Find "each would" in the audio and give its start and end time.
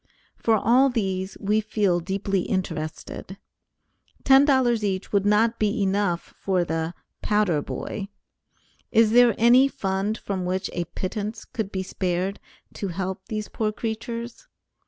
4.83-5.27